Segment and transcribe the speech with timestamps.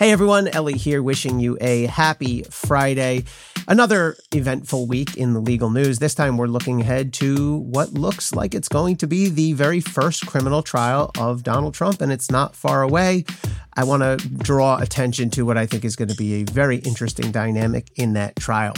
[0.00, 3.24] Hey everyone, Elie here, wishing you a happy Friday.
[3.68, 5.98] Another eventful week in the legal news.
[5.98, 9.78] This time we're looking ahead to what looks like it's going to be the very
[9.78, 13.26] first criminal trial of Donald Trump, and it's not far away.
[13.76, 16.78] I want to draw attention to what I think is going to be a very
[16.78, 18.72] interesting dynamic in that trial.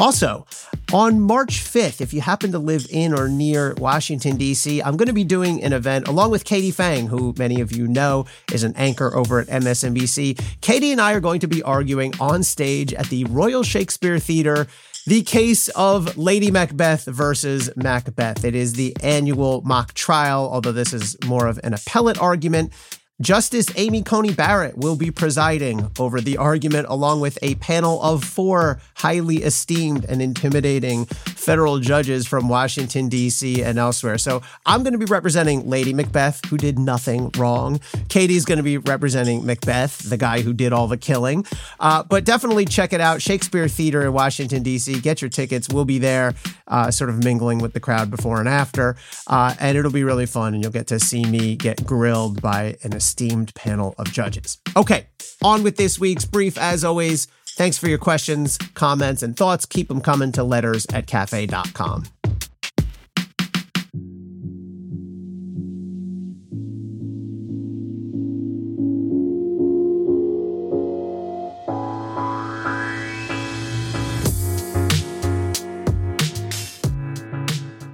[0.00, 0.46] Also,
[0.92, 5.08] on March 5th, if you happen to live in or near Washington, D.C., I'm going
[5.08, 8.64] to be doing an event along with Katie Phang, who many of you know is
[8.64, 10.60] an anchor over at MSNBC.
[10.62, 14.66] Katie and I are going to be arguing on stage at the Royal Shakespeare Theater
[15.06, 18.44] the case of Lady Macbeth versus Macbeth.
[18.44, 22.72] It is the annual mock trial, although this is more of an appellate argument.
[23.20, 28.24] Justice Amy Coney Barrett will be presiding over the argument along with a panel of
[28.24, 33.62] four highly esteemed and intimidating federal judges from Washington, D.C.
[33.62, 34.16] and elsewhere.
[34.16, 37.80] So I'm going to be representing Lady Macbeth, who did nothing wrong.
[38.08, 41.44] Katie's going to be representing Macbeth, the guy who did all the killing.
[41.78, 43.20] Uh, but definitely check it out.
[43.20, 45.00] Shakespeare Theater in Washington, D.C.
[45.00, 45.68] Get your tickets.
[45.68, 46.34] We'll be there,
[46.66, 48.96] uh, sort of mingling with the crowd before and after.
[49.26, 50.54] Uh, and it'll be really fun.
[50.54, 54.58] And you'll get to see me get grilled by an esteemed panel of judges.
[54.76, 55.06] Okay,
[55.42, 56.56] on with this week's brief.
[56.56, 59.66] As always, thanks for your questions, comments, and thoughts.
[59.66, 62.04] Keep them coming to letters at cafe.com.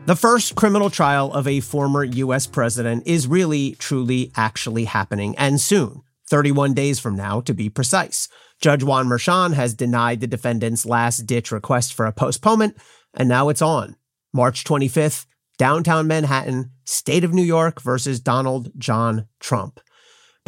[0.09, 2.47] The first criminal trial of a former U.S.
[2.47, 8.27] president is really, truly, actually happening, and soon, 31 days from now to be precise.
[8.59, 12.79] Judge Juan Merchan has denied the defendant's last ditch request for a postponement,
[13.12, 13.97] and now it's on.
[14.33, 15.27] March 25th,
[15.59, 19.79] downtown Manhattan, state of New York versus Donald John Trump.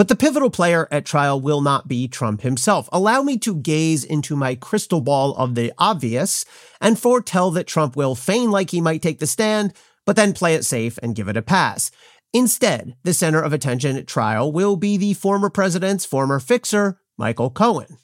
[0.00, 2.88] But the pivotal player at trial will not be Trump himself.
[2.90, 6.46] Allow me to gaze into my crystal ball of the obvious
[6.80, 9.75] and foretell that Trump will feign like he might take the stand,
[10.06, 11.91] but then play it safe and give it a pass.
[12.32, 17.50] Instead, the center of attention at trial will be the former president's former fixer, Michael
[17.50, 17.98] Cohen.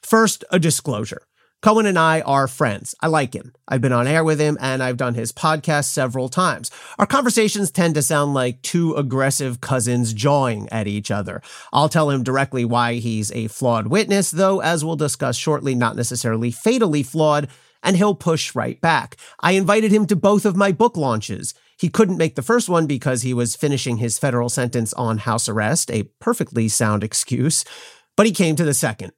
[0.00, 1.25] First, a disclosure.
[1.62, 2.94] Cohen and I are friends.
[3.00, 3.52] I like him.
[3.66, 6.70] I've been on air with him and I've done his podcast several times.
[6.98, 11.42] Our conversations tend to sound like two aggressive cousins jawing at each other.
[11.72, 15.96] I'll tell him directly why he's a flawed witness, though, as we'll discuss shortly, not
[15.96, 17.48] necessarily fatally flawed,
[17.82, 19.16] and he'll push right back.
[19.40, 21.54] I invited him to both of my book launches.
[21.78, 25.48] He couldn't make the first one because he was finishing his federal sentence on house
[25.48, 27.64] arrest, a perfectly sound excuse,
[28.16, 29.12] but he came to the second.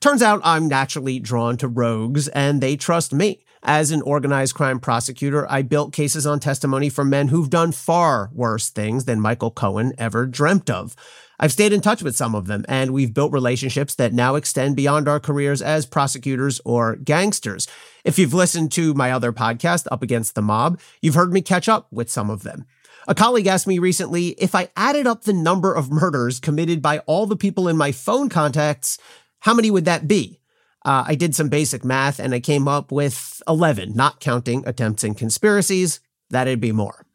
[0.00, 3.44] Turns out I'm naturally drawn to rogues and they trust me.
[3.62, 8.30] As an organized crime prosecutor, I built cases on testimony from men who've done far
[8.32, 10.94] worse things than Michael Cohen ever dreamt of.
[11.40, 14.76] I've stayed in touch with some of them, and we've built relationships that now extend
[14.76, 17.66] beyond our careers as prosecutors or gangsters.
[18.04, 21.68] If you've listened to my other podcast, Up Against the Mob, you've heard me catch
[21.68, 22.66] up with some of them.
[23.08, 27.00] A colleague asked me recently if I added up the number of murders committed by
[27.00, 28.98] all the people in my phone contacts,
[29.40, 30.40] how many would that be?
[30.84, 35.02] Uh, I did some basic math and I came up with 11, not counting attempts
[35.02, 36.00] and conspiracies.
[36.30, 37.06] That'd be more.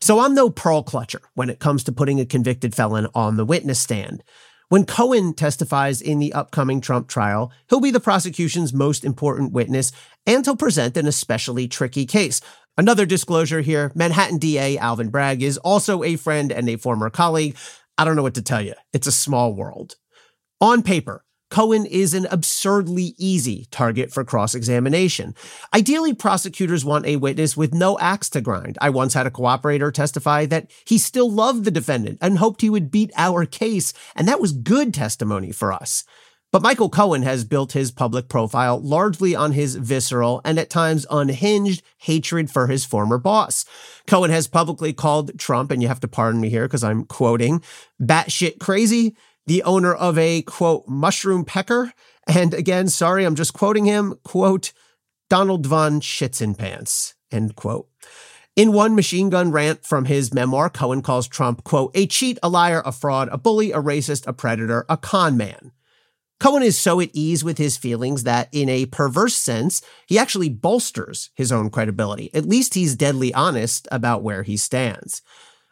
[0.00, 3.44] So I'm no pearl clutcher when it comes to putting a convicted felon on the
[3.44, 4.22] witness stand.
[4.68, 9.92] When Cohen testifies in the upcoming Trump trial, he'll be the prosecution's most important witness
[10.26, 12.40] and he'll present an especially tricky case.
[12.76, 17.56] Another disclosure here Manhattan DA Alvin Bragg is also a friend and a former colleague.
[17.96, 18.74] I don't know what to tell you.
[18.92, 19.94] It's a small world.
[20.60, 25.34] On paper, Cohen is an absurdly easy target for cross examination.
[25.72, 28.76] Ideally, prosecutors want a witness with no axe to grind.
[28.80, 32.70] I once had a cooperator testify that he still loved the defendant and hoped he
[32.70, 36.04] would beat our case, and that was good testimony for us.
[36.52, 41.04] But Michael Cohen has built his public profile largely on his visceral and at times
[41.10, 43.64] unhinged hatred for his former boss.
[44.06, 47.62] Cohen has publicly called Trump, and you have to pardon me here because I'm quoting,
[48.00, 51.92] batshit crazy the owner of a quote mushroom pecker.
[52.26, 54.72] And again, sorry, I'm just quoting him, quote,
[55.30, 57.88] Donald Von Shits in Pants, end quote.
[58.56, 62.48] In one machine gun rant from his memoir, Cohen calls Trump, quote, a cheat, a
[62.48, 65.72] liar, a fraud, a bully, a racist, a predator, a con man.
[66.40, 70.48] Cohen is so at ease with his feelings that, in a perverse sense, he actually
[70.48, 72.30] bolsters his own credibility.
[72.34, 75.22] At least he's deadly honest about where he stands.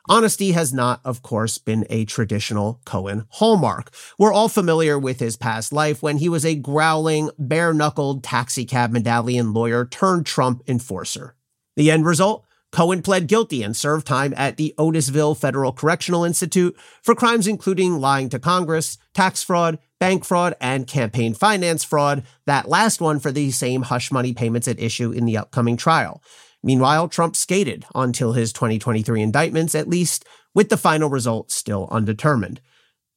[0.06, 3.91] Honesty has not, of course, been a traditional Cohen hallmark.
[4.19, 8.93] We're all familiar with his past life when he was a growling, bare knuckled taxicab
[8.93, 11.37] medallion lawyer turned Trump enforcer.
[11.77, 12.45] The end result?
[12.71, 17.99] Cohen pled guilty and served time at the Otisville Federal Correctional Institute for crimes including
[17.99, 23.33] lying to Congress, tax fraud, bank fraud, and campaign finance fraud, that last one for
[23.33, 26.21] the same hush money payments at issue in the upcoming trial.
[26.65, 30.25] Meanwhile, Trump skated until his 2023 indictments, at least,
[30.55, 32.63] with the final result still undetermined.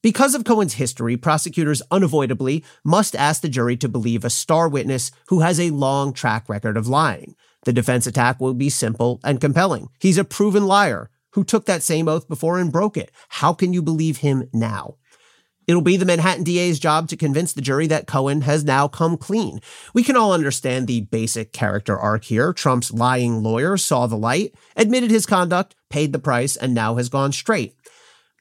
[0.03, 5.11] Because of Cohen's history, prosecutors unavoidably must ask the jury to believe a star witness
[5.29, 7.35] who has a long track record of lying.
[7.63, 9.89] The defense attack will be simple and compelling.
[9.97, 13.11] He's a proven liar who took that same oath before and broke it.
[13.29, 14.95] How can you believe him now?
[15.67, 19.17] It'll be the Manhattan DA's job to convince the jury that Cohen has now come
[19.17, 19.59] clean.
[19.93, 22.53] We can all understand the basic character arc here.
[22.53, 27.09] Trump's lying lawyer saw the light, admitted his conduct, paid the price, and now has
[27.09, 27.75] gone straight.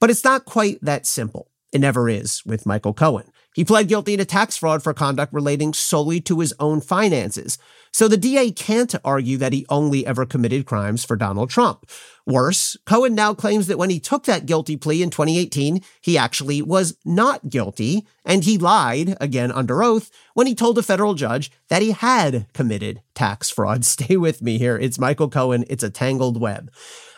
[0.01, 1.51] But it's not quite that simple.
[1.73, 3.33] It never is with Michael Cohen.
[3.57, 7.57] He pled guilty to tax fraud for conduct relating solely to his own finances.
[7.91, 11.89] So the DA can't argue that he only ever committed crimes for Donald Trump.
[12.27, 16.61] Worse, Cohen now claims that when he took that guilty plea in 2018, he actually
[16.61, 21.51] was not guilty, and he lied, again under oath, when he told a federal judge
[21.69, 23.85] that he had committed tax fraud.
[23.87, 24.77] Stay with me here.
[24.77, 25.65] It's Michael Cohen.
[25.71, 26.71] It's a tangled web.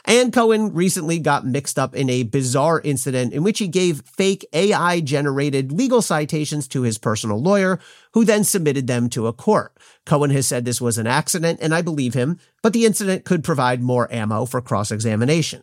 [0.05, 4.47] And Cohen recently got mixed up in a bizarre incident in which he gave fake
[4.53, 7.79] AI generated legal citations to his personal lawyer,
[8.13, 9.77] who then submitted them to a court.
[10.07, 13.45] Cohen has said this was an accident, and I believe him, but the incident could
[13.45, 15.63] provide more ammo for cross examination.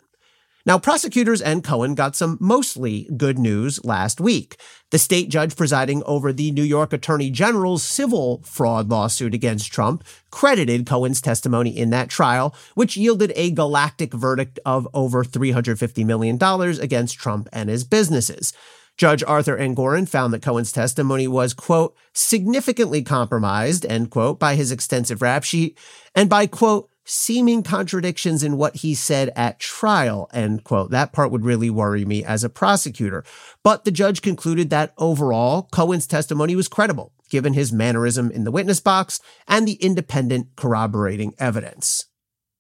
[0.68, 4.58] Now, prosecutors and Cohen got some mostly good news last week.
[4.90, 10.04] The state judge presiding over the New York Attorney General's civil fraud lawsuit against Trump
[10.32, 16.42] credited Cohen's testimony in that trial, which yielded a galactic verdict of over $350 million
[16.82, 18.52] against Trump and his businesses.
[18.98, 24.72] Judge Arthur Engoron found that Cohen's testimony was, quote, significantly compromised, end quote, by his
[24.72, 25.78] extensive rap sheet
[26.16, 30.92] and by, quote, seeming contradictions in what he said at trial, end quote.
[30.92, 33.24] That part would really worry me as a prosecutor.
[33.64, 38.52] But the judge concluded that overall, Cohen's testimony was credible, given his mannerism in the
[38.52, 42.06] witness box and the independent corroborating evidence.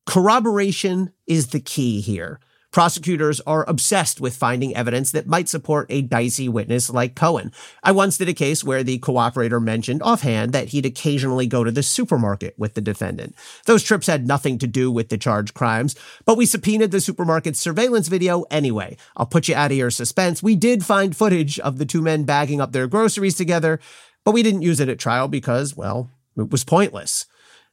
[0.05, 2.39] Corroboration is the key here.
[2.75, 7.53] Prosecutors are obsessed with finding evidence that might support a dicey witness like Cohen.
[7.81, 11.71] I once did a case where the cooperator mentioned offhand that he'd occasionally go to
[11.71, 13.33] the supermarket with the defendant.
[13.65, 15.95] Those trips had nothing to do with the charged crimes,
[16.25, 18.97] but we subpoenaed the supermarket's surveillance video anyway.
[19.15, 20.43] I'll put you out of your suspense.
[20.43, 23.79] We did find footage of the two men bagging up their groceries together,
[24.25, 27.25] but we didn't use it at trial because, well, it was pointless.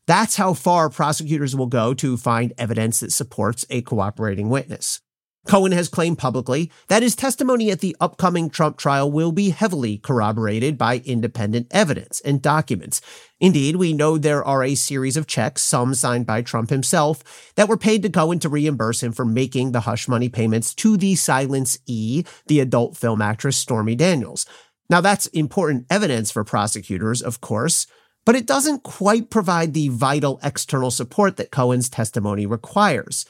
[0.06, 5.00] That's how far prosecutors will go to find evidence that supports a cooperating witness.
[5.44, 9.98] Cohen has claimed publicly that his testimony at the upcoming Trump trial will be heavily
[9.98, 13.00] corroborated by independent evidence and documents.
[13.40, 17.68] Indeed, we know there are a series of checks, some signed by Trump himself, that
[17.68, 21.16] were paid to Cohen to reimburse him for making the hush money payments to the
[21.16, 24.46] Silence E, the adult film actress Stormy Daniels.
[24.88, 27.88] Now, that's important evidence for prosecutors, of course,
[28.24, 33.26] but it doesn't quite provide the vital external support that Cohen's testimony requires.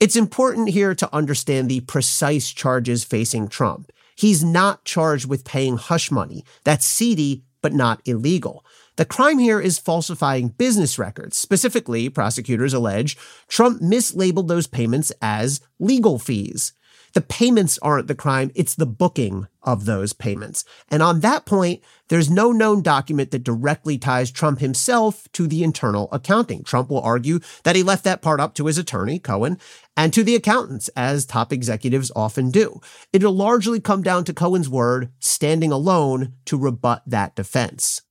[0.00, 3.90] It's important here to understand the precise charges facing Trump.
[4.16, 6.44] He's not charged with paying hush money.
[6.64, 8.64] That's seedy, but not illegal.
[8.96, 11.36] The crime here is falsifying business records.
[11.36, 13.16] Specifically, prosecutors allege
[13.48, 16.72] Trump mislabeled those payments as legal fees.
[17.14, 20.64] The payments aren't the crime, it's the booking of those payments.
[20.90, 25.62] And on that point, there's no known document that directly ties Trump himself to the
[25.62, 26.64] internal accounting.
[26.64, 29.58] Trump will argue that he left that part up to his attorney, Cohen,
[29.96, 32.80] and to the accountants, as top executives often do.
[33.12, 38.02] It'll largely come down to Cohen's word standing alone to rebut that defense.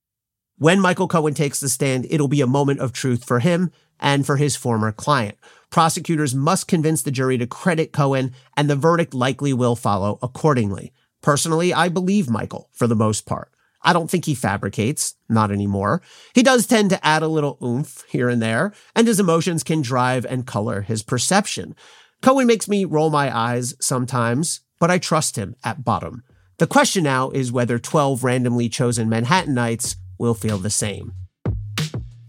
[0.58, 4.26] When Michael Cohen takes the stand, it'll be a moment of truth for him and
[4.26, 5.38] for his former client.
[5.70, 10.92] Prosecutors must convince the jury to credit Cohen, and the verdict likely will follow accordingly.
[11.20, 13.52] Personally, I believe Michael for the most part.
[13.82, 16.02] I don't think he fabricates, not anymore.
[16.34, 19.82] He does tend to add a little oomph here and there, and his emotions can
[19.82, 21.76] drive and color his perception.
[22.20, 26.24] Cohen makes me roll my eyes sometimes, but I trust him at bottom.
[26.58, 31.12] The question now is whether 12 randomly chosen Manhattanites will feel the same.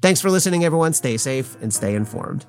[0.01, 0.93] Thanks for listening, everyone.
[0.93, 2.45] Stay safe and stay informed.